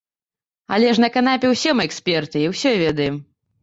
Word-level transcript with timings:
Але 0.77 0.89
ж 0.95 1.03
на 1.05 1.11
канапе 1.19 1.53
ўсе 1.53 1.77
мы 1.77 1.87
эксперты 1.91 2.37
і 2.45 2.53
ўсё 2.57 2.77
ведаем. 2.85 3.25